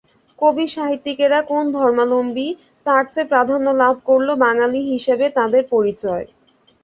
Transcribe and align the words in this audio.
কবি-সাহিত্যিকেরা 0.39 1.39
কোন 1.43 1.63
ধর্মাবলম্বী, 1.73 2.47
তার 2.85 3.03
চেয়ে 3.05 3.29
প্রাধান্য 3.31 3.67
লাভ 3.81 3.95
করল 4.05 4.29
বাঙালি 4.45 4.81
হিসেবে 4.91 5.25
তাঁদের 5.37 5.63
পরিচয়। 5.73 6.25